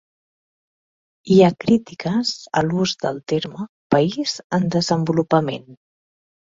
Hi 1.33 1.37
ha 1.41 1.49
crítiques 1.65 2.33
a 2.63 2.65
l'ús 2.71 2.97
del 3.07 3.23
terme 3.35 3.69
país 3.97 4.37
en 4.61 4.69
desenvolupament. 4.79 5.73